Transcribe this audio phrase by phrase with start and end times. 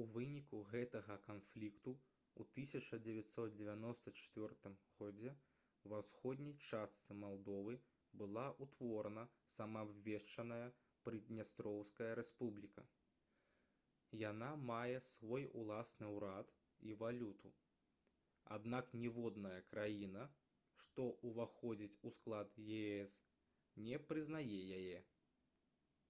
[0.00, 5.32] у выніку гэтага канфлікту ў 1994 г
[5.92, 7.74] ва ўсходняй частцы малдовы
[8.22, 9.24] была ўтворана
[9.56, 10.60] самаабвешчаная
[11.08, 12.84] прыднястроўская рэспубліка
[14.22, 16.54] яна мае свой ўласны ўрад
[16.92, 17.52] і валюту
[18.58, 20.28] аднак ніводная краіна
[20.84, 23.20] што ўваходзіць у склад ес
[23.90, 25.04] не прызнае яе